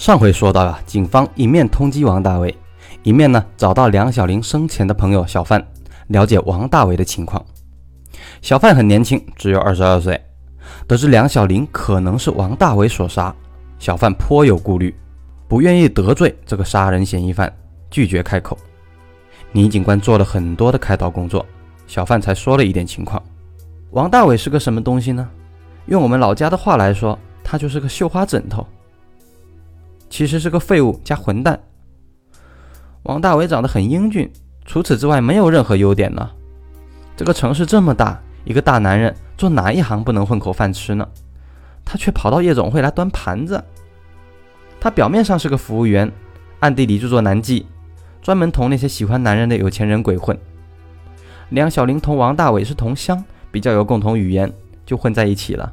[0.00, 2.56] 上回说到啊，警方一面通缉王大伟，
[3.02, 5.62] 一面呢找到梁小玲生前的朋友小范，
[6.06, 7.44] 了解王大伟的情况。
[8.40, 10.18] 小范很年轻，只有二十二岁。
[10.86, 13.34] 得知梁小玲可能是王大伟所杀，
[13.78, 14.94] 小范颇有顾虑，
[15.46, 17.54] 不愿意得罪这个杀人嫌疑犯，
[17.90, 18.56] 拒绝开口。
[19.52, 21.44] 倪警官做了很多的开导工作，
[21.86, 23.22] 小范才说了一点情况。
[23.90, 25.28] 王大伟是个什么东西呢？
[25.88, 28.66] 用我们老家的话来说，他就是个绣花枕头。
[30.10, 31.58] 其实是个废物加混蛋。
[33.04, 34.30] 王大伟长得很英俊，
[34.66, 36.30] 除此之外没有任何优点呢。
[37.16, 41.08] 这个城市这么大，一个大男人做哪一行不能混口饭吃呢？
[41.84, 43.64] 他却跑到夜总会来端盘子。
[44.80, 46.10] 他表面上是个服务员，
[46.58, 47.64] 暗地里就做男妓，
[48.20, 50.38] 专门同那些喜欢男人的有钱人鬼混。
[51.50, 54.52] 梁小玲同王大伟是同乡，比较有共同语言，
[54.84, 55.72] 就混在一起了。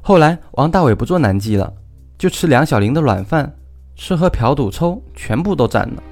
[0.00, 1.72] 后来王大伟不做男妓了，
[2.18, 3.54] 就吃梁小玲的软饭。
[3.96, 6.02] 吃喝嫖赌抽，全部都占了。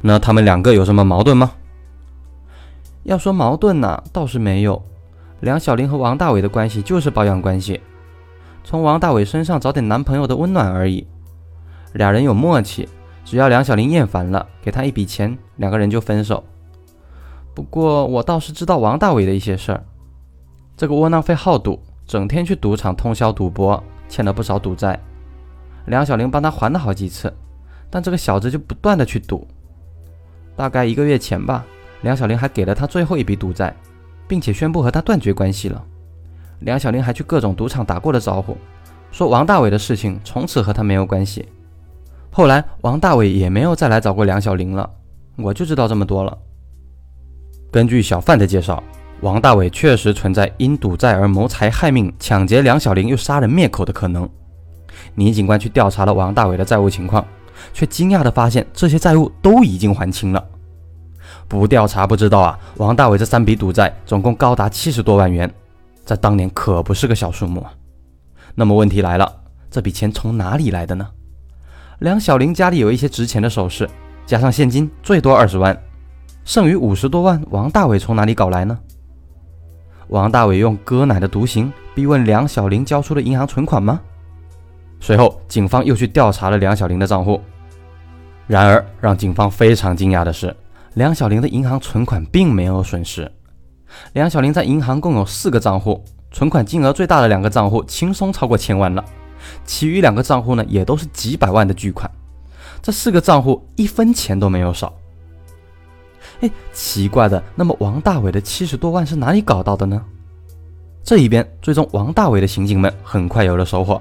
[0.00, 1.52] 那他们两个有什么矛盾吗？
[3.02, 4.82] 要说矛盾呢，倒是没有。
[5.40, 7.80] 梁小玲和王大伟的关系就是保养关系，
[8.62, 11.06] 从王大伟身上找点男朋友的温暖而已。
[11.94, 12.88] 俩人有默契，
[13.24, 16.44] 只要梁小玲厌烦了，给他一笔钱，两个人就分手。
[17.54, 19.84] 不过我倒是知道王大伟的一些事儿。
[20.76, 24.98] 这个窝囊废好赌，整天去赌场通宵赌博，欠了不少赌债。
[25.90, 27.32] 梁小玲帮他还了好几次，
[27.90, 29.44] 但这个小子就不断的去赌。
[30.54, 31.66] 大概一个月前吧，
[32.02, 33.74] 梁小玲还给了他最后一笔赌债，
[34.28, 35.84] 并且宣布和他断绝关系了。
[36.60, 38.56] 梁小玲还去各种赌场打过了招呼，
[39.10, 41.48] 说王大伟的事情从此和他没有关系。
[42.30, 44.88] 后来王大伟也没有再来找过梁小玲了。
[45.36, 46.38] 我就知道这么多了。
[47.72, 48.80] 根据小范的介绍，
[49.22, 54.28] 王大伟确实存在因赌债而谋财害命、抢劫梁小玲又杀人灭口的可能。
[55.14, 57.24] 倪警官去调查了王大伟的债务情况，
[57.72, 60.44] 却惊讶地发现这些债务都已经还清了。
[61.48, 65.52] 不调查不知道啊，王大伟这三笔赌债总共高达七十多万元，
[66.04, 67.72] 在当年可不是个小数目啊。
[68.54, 69.32] 那么问题来了，
[69.70, 71.08] 这笔钱从哪里来的呢？
[71.98, 73.88] 梁小玲家里有一些值钱的首饰，
[74.26, 75.76] 加上现金最多二十万，
[76.44, 78.78] 剩余五十多万，王大伟从哪里搞来呢？
[80.08, 84.00] 王大伟用割奶的毒刑逼问梁小玲交出了银行存款吗？
[85.00, 87.40] 随后，警方又去调查了梁小玲的账户。
[88.46, 90.54] 然而，让警方非常惊讶的是，
[90.94, 93.30] 梁小玲的银行存款并没有损失。
[94.12, 99.04] 梁小玲在银行共有四个账户，存款金额最大的两个账户轻松超过千万了，
[99.64, 102.08] 其余两个账户呢，也都是几百万的巨款。
[102.82, 104.92] 这四个账户一分钱都没有少。
[106.40, 110.02] 哎，奇怪的，那么王大伟的七十多万是哪里搞到的呢？
[111.02, 114.00] 这一边最终王大伟的刑警们很快有了收获。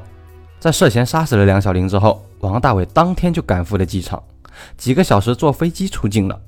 [0.60, 4.22] 在涉嫌杀死了梁小玲之后，王大伟当天就赶赴了机场，
[4.78, 6.40] 几个小时坐飞机出境了。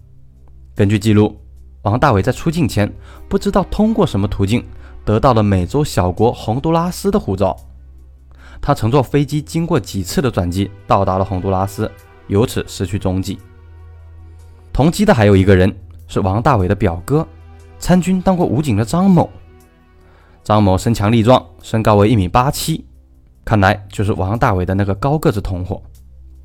[0.75, 1.39] 根据记录，
[1.83, 2.91] 王大伟在出境前
[3.29, 4.65] 不知道通过什么途径
[5.05, 7.55] 得到了美洲小国洪都拉斯的护照，
[8.61, 11.89] 他乘坐飞机经过几次的转机到达了洪都拉斯，
[12.27, 13.39] 由此失去踪迹。
[14.73, 15.73] 同机的还有一个人
[16.07, 17.25] 是王大伟的表哥，
[17.79, 19.29] 参军当过武警的张某。
[20.43, 22.85] 张某身强力壮，身高为一米八七。
[23.43, 25.81] 看来就是王大伟的那个高个子同伙。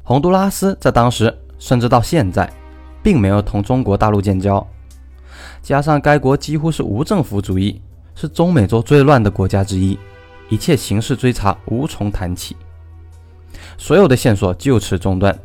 [0.03, 2.51] 洪都拉斯在当时甚至到现在，
[3.03, 4.65] 并没有同中国大陆建交。
[5.62, 7.81] 加上该国几乎是无政府主义，
[8.15, 9.99] 是中美洲最乱的国家之一，
[10.49, 12.56] 一切刑事追查无从谈起。
[13.77, 15.37] 所有的线索就此中断，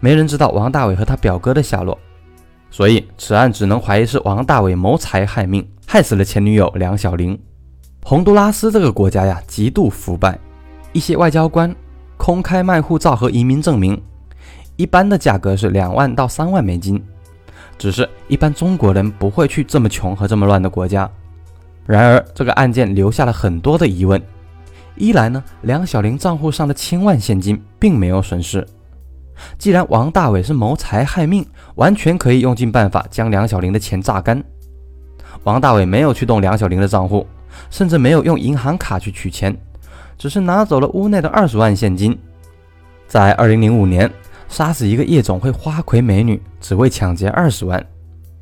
[0.00, 1.96] 没人知道王大伟和他表哥的下落。
[2.70, 7.38] 所以此案只能怀疑是王大伟谋财害命，害死了前女友梁小玲。
[8.02, 10.38] 洪都拉斯这个国家呀，极度腐败。
[10.92, 11.74] 一些外交官
[12.16, 14.00] 公开卖护照和移民证明，
[14.76, 17.02] 一般的价格是两万到三万美金。
[17.78, 21.10] 只是一般中国人不会去这么穷和这么乱的国家。
[21.86, 24.20] 然而，这个案件留下了很多的疑问。
[24.96, 28.66] 一来呢，梁小玲账户上的千万现金并没有损失。
[29.56, 31.46] 既然王大伟是谋财害命，
[31.76, 34.42] 完全可以用尽办法将梁小玲的钱榨干。
[35.44, 37.26] 王大伟没有去动梁小玲的账户，
[37.70, 39.56] 甚至没有用银行卡去取钱。
[40.20, 42.14] 只是拿走了屋内的二十万现金，
[43.08, 44.12] 在二零零五年
[44.48, 47.82] 杀死一个夜总会花魁美女，只为抢劫二十万，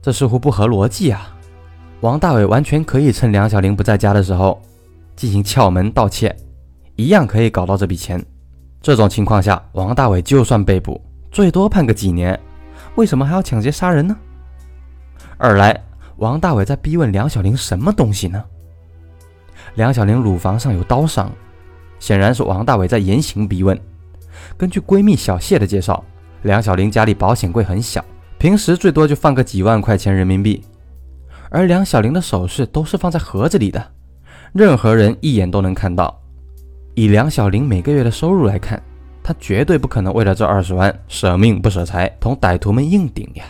[0.02, 1.32] 这似乎不合逻辑啊！
[2.00, 4.60] 王大伟完全可以趁梁小玲不在家的时候
[5.14, 6.34] 进行撬门盗窃，
[6.96, 8.20] 一样可以搞到这笔钱。
[8.82, 12.36] 这种情况下，王大伟就算被捕，最多判个几年，
[12.96, 14.16] 为什么还要抢劫杀人呢？
[15.36, 15.80] 二来，
[16.16, 18.44] 王大伟在逼问梁小玲什么东西呢？
[19.76, 21.30] 梁小玲乳房上有刀伤。
[21.98, 23.78] 显然是王大伟在严刑逼问，
[24.56, 26.04] 根据闺蜜小谢的介绍，
[26.42, 28.04] 梁小玲家里保险柜很小，
[28.38, 30.62] 平时最多就放个几万块钱人民币，
[31.50, 33.84] 而梁小玲的首饰都是放在盒子里的，
[34.52, 36.20] 任何人一眼都能看到。
[36.94, 38.82] 以梁小玲每个月的收入来看，
[39.22, 43.44] 她绝对不可能为了这二十万舍命不舍财，同歹徒们硬顶呀。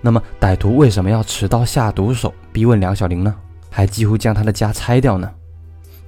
[0.00, 3.34] 那么歹徒为什么要持刀下毒手逼问梁小玲呢？
[3.70, 5.30] 还几乎将她的家拆掉呢？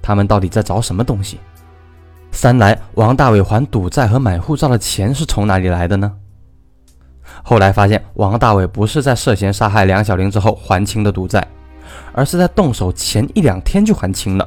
[0.04, 1.40] 他们到底在找什么东西？
[2.30, 6.12] 三来，王大伟还赌债和买护照的钱是从哪里来的呢？
[7.42, 11.46] 后来发现，王大伟不是在涉嫌杀害梁小玲之后还清的赌债，
[12.12, 14.46] 而是在动手前一两天就还清了。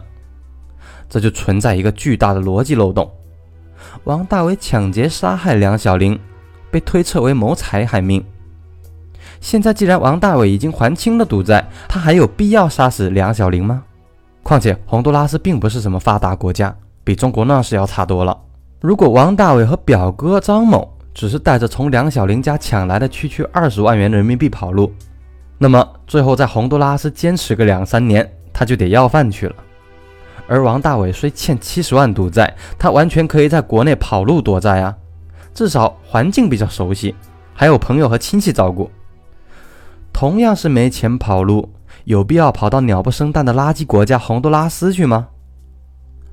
[1.10, 3.12] 这就存在一个巨大的逻辑漏洞：
[4.04, 6.20] 王大伟抢劫杀害梁小玲，
[6.70, 8.24] 被推测为谋财害命。
[9.42, 13.84] 现在既然王大伟已经还清了赌债，他还有必要杀死梁小玲吗？
[14.48, 16.74] 况且洪都拉斯并不是什么发达国家，
[17.04, 18.40] 比中国那是要差多了。
[18.80, 24.90] 如果王大伟和表哥张某只是带着从梁小玲家抢来的区区二十万元人民币跑路，
[25.58, 29.56] 那么最后在洪都拉斯坚持个两三年，他就得要饭去了。
[30.48, 34.96] 而王大伟虽欠七十万赌债，他完全可以在国内跑路躲债啊，
[35.54, 37.14] 至少环境比较熟悉，
[37.54, 38.90] 还有朋友和亲戚照顾。
[40.14, 41.70] 同样是没钱跑路，
[42.08, 45.28] 有必要跑到鸟不生蛋的垃圾国家洪都拉斯去吗？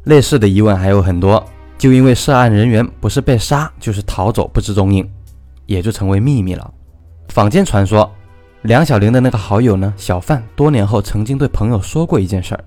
[0.05, 1.45] 类似的疑问还有很多，
[1.77, 5.11] 就因为涉案人员不是被杀就是逃走不知踪影，
[5.67, 6.73] 也就成为秘密了。
[7.31, 8.09] 坊间传说，
[8.63, 12.65] 梁小玲的那个好友呢，小范多年后曾经对朋友说过一件事儿：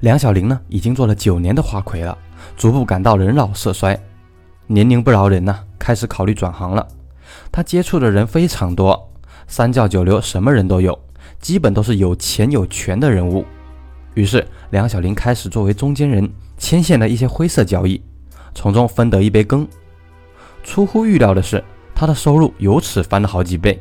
[0.00, 2.16] 梁小玲呢已经做了九年的花魁了，
[2.56, 4.00] 逐步感到人老色衰，
[4.66, 6.88] 年龄不饶人呐，开始考虑转行了。
[7.52, 8.98] 她接触的人非常多。
[9.46, 10.98] 三教九流，什么人都有，
[11.40, 13.44] 基本都是有钱有权的人物。
[14.14, 18.02] 于是梁小玲开始作为中间人，牵线了一些灰色交易，
[18.54, 19.66] 从中分得一杯羹。
[20.62, 21.62] 出乎预料的是，
[21.94, 23.80] 她的收入由此翻了好几倍。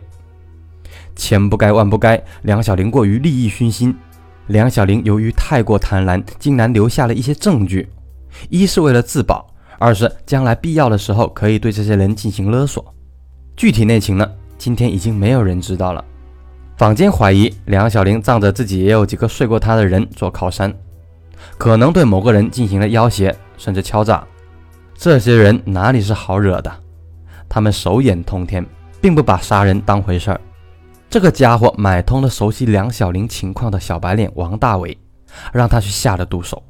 [1.15, 3.95] 千不该万不该，梁小玲过于利益熏心。
[4.47, 7.89] 梁小玲由于太过贪婪，竟然留下了一些证据，
[8.49, 9.45] 一是为了自保，
[9.77, 12.93] 二是将来必要的时候可以对这些人进行勒索。
[13.57, 14.31] 具体内情呢？
[14.57, 16.03] 今天已经没有人知道了。
[16.79, 20.73] 坊间怀疑梁小玲仗着自己也有几个睡过她的人做靠山，
[21.57, 24.25] 可能对某个人进行了要挟，甚至敲诈。
[24.95, 26.73] 这些人哪里是好惹的？
[27.49, 28.65] 他们手眼通天，
[29.01, 30.39] 并不把杀人当回事儿。
[31.09, 34.97] 这个家伙买通了熟悉梁小玲情况的小白脸王大伟，
[35.51, 36.63] 让他去下了毒手。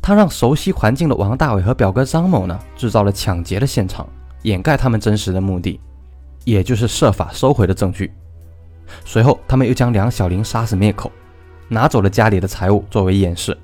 [0.00, 4.08] 他让熟悉环境的王大伟和表哥张某呢，制造了抢劫的现场，
[4.42, 5.80] 掩盖他们真实的目的。
[6.44, 8.12] 也就是设法收回了证据。
[9.04, 11.10] 随后，他们又将梁小玲杀死灭口，
[11.68, 13.56] 拿走了家里的财物作为掩饰。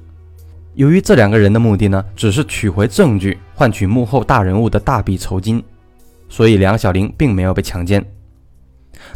[0.74, 5.62] 由于这两个人的目的呢，只是取回证据，换取幕后大人物的大笔酬金，
[6.28, 8.04] 所以梁小玲并没有被强奸。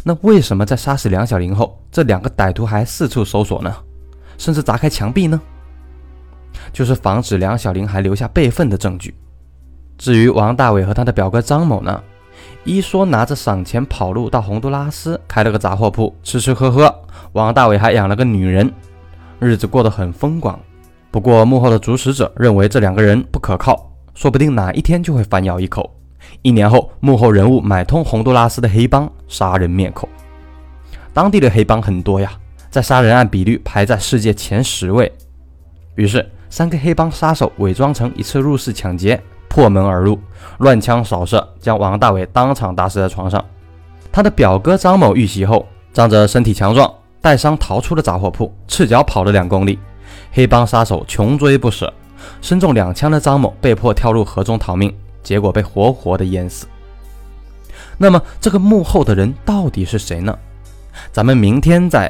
[0.03, 3.75] 那为什么在杀死梁小玲后，这两个歹徒还四处搜索呢？
[4.37, 5.39] 甚至砸开墙壁呢？
[6.73, 9.13] 就是防止梁小玲还留下备份的证据。
[9.97, 12.03] 至于王大伟和他的表哥张某呢？
[12.63, 16.93] 一说拿着赏钱跑路到洪都拉斯开了个杂货铺，吃吃喝喝。
[17.33, 18.71] 王大伟还养了个女人，
[19.39, 20.57] 日子过得很风光。
[21.09, 25.89] 不过幕后的主使者认为这两个人不可靠，说不定哪一天就会反咬一口。
[26.43, 30.07] 一年后，幕后人物买通洪都拉斯的黑帮，杀人灭口。
[31.13, 32.31] 当地的黑帮很多呀，
[32.69, 35.11] 在杀人案比率排在世界前十位。
[35.95, 39.19] 于是，三个黑帮杀手伪装成一次入室抢劫。
[39.51, 40.17] 破门而入，
[40.59, 43.43] 乱枪扫射，将王大伟当场打死在床上。
[44.09, 46.89] 他的表哥张某遇袭后，仗着身体强壮，
[47.19, 49.77] 带伤逃出了杂货铺，赤脚跑了两公里。
[50.31, 51.93] 黑帮杀手穷追不舍，
[52.41, 56.65] 身中两枪的张某被迫跳入河中逃命，结果被活活的淹死。
[57.97, 60.33] 那么，这个幕后的人到底是谁呢？
[61.11, 62.09] 咱们明天再……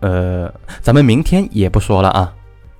[0.00, 2.32] 呃，咱们明天也不说了啊。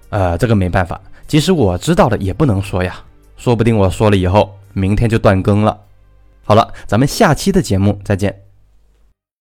[0.08, 2.96] 呃，这个没办法，即使我知道了也不能说呀。
[3.38, 5.78] 说不定我说了以后，明天就断更了。
[6.44, 8.47] 好了，咱们下期的节目再见。